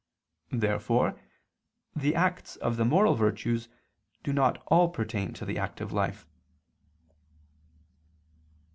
[0.55, 1.19] Therefore
[1.95, 3.69] the acts of the moral virtues
[4.23, 6.25] do not all pertain to the active life.